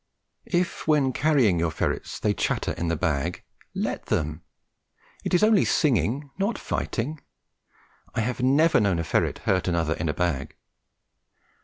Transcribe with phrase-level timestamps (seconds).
[0.47, 3.43] If, when carrying your ferrets, they chatter in the bag,
[3.75, 4.41] let them;
[5.23, 7.21] it is only singing, not fighting.
[8.15, 10.55] I have never known a ferret hurt another in a bag.